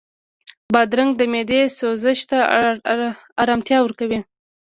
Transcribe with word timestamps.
بادرنګ 0.73 1.11
د 1.17 1.21
معدې 1.31 1.61
سوزش 1.79 2.19
ته 2.29 2.37
ارامتیا 3.43 3.77
ورکوي. 3.81 4.19